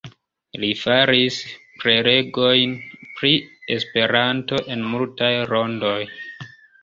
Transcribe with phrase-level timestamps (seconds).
[0.61, 1.35] Li faris
[1.81, 2.73] prelegojn
[3.19, 3.33] pri
[3.77, 5.97] Esperanto en multaj rondoj.